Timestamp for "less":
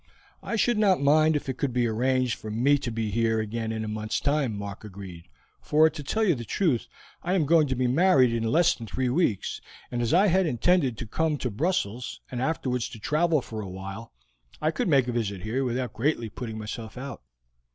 8.43-8.73